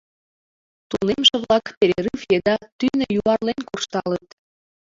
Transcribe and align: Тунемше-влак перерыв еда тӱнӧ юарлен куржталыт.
Тунемше-влак 0.89 1.65
перерыв 1.77 2.19
еда 2.37 2.55
тӱнӧ 2.79 3.05
юарлен 3.19 3.59
куржталыт. 3.67 4.27